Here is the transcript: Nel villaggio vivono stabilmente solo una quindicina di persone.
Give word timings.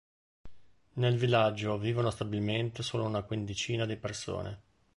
Nel 0.93 1.15
villaggio 1.15 1.77
vivono 1.77 2.09
stabilmente 2.09 2.81
solo 2.81 3.03
una 3.05 3.21
quindicina 3.21 3.85
di 3.85 3.97
persone. 3.97 4.61